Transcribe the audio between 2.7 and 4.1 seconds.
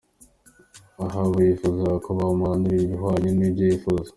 ibihwanye n’ibyo yifuza.